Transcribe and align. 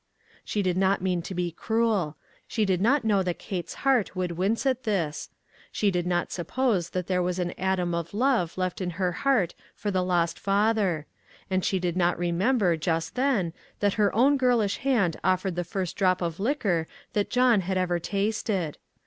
She 0.43 0.63
did 0.63 0.77
not 0.77 1.03
mean 1.03 1.21
to 1.21 1.35
be 1.35 1.51
cruel. 1.51 2.17
She 2.47 2.65
did 2.65 2.81
not 2.81 3.05
know 3.05 3.21
that 3.21 3.37
Kate's 3.37 3.75
heart 3.85 4.15
would 4.15 4.31
wince 4.31 4.65
at 4.65 4.81
this; 4.83 5.29
she 5.71 5.91
did 5.91 6.07
not 6.07 6.31
suppose 6.31 6.89
that 6.89 7.05
there 7.05 7.21
was 7.21 7.37
an 7.37 7.51
atom 7.51 7.93
of 7.93 8.11
love 8.11 8.57
left 8.57 8.81
in 8.81 8.89
her 8.97 9.11
heart 9.11 9.53
for 9.75 9.91
the 9.91 10.03
lost 10.03 10.39
father; 10.39 11.05
and 11.51 11.63
she 11.63 11.77
did 11.77 11.95
not 11.95 12.17
remember 12.17 12.75
just 12.75 13.13
then 13.13 13.53
that 13.79 13.93
her 13.93 14.11
own 14.15 14.37
girlish 14.37 14.77
hand 14.77 15.17
offered 15.23 15.55
the 15.55 15.63
first 15.63 15.95
drop 15.95 16.19
of 16.19 16.39
liquor 16.39 16.87
that 17.13 17.29
John 17.29 17.61
had 17.61 17.77
ever 17.77 17.99
tasted. 17.99 18.79